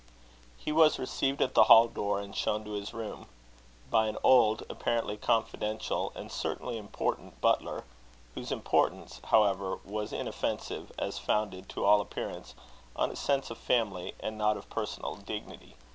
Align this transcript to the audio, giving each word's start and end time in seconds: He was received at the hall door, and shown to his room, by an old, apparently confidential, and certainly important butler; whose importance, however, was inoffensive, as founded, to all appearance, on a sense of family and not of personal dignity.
He 0.57 0.71
was 0.71 0.97
received 0.97 1.43
at 1.43 1.53
the 1.53 1.65
hall 1.65 1.87
door, 1.87 2.19
and 2.19 2.35
shown 2.35 2.65
to 2.65 2.71
his 2.71 2.91
room, 2.91 3.27
by 3.91 4.07
an 4.07 4.17
old, 4.23 4.63
apparently 4.67 5.15
confidential, 5.15 6.11
and 6.15 6.31
certainly 6.31 6.79
important 6.79 7.39
butler; 7.39 7.83
whose 8.33 8.51
importance, 8.51 9.21
however, 9.25 9.77
was 9.85 10.11
inoffensive, 10.11 10.91
as 10.97 11.19
founded, 11.19 11.69
to 11.69 11.85
all 11.85 12.01
appearance, 12.01 12.55
on 12.95 13.11
a 13.11 13.15
sense 13.15 13.51
of 13.51 13.59
family 13.59 14.15
and 14.19 14.39
not 14.39 14.57
of 14.57 14.71
personal 14.71 15.13
dignity. 15.17 15.75